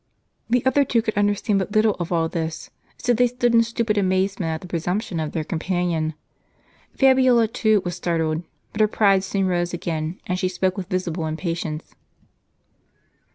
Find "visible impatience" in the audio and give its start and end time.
10.89-11.93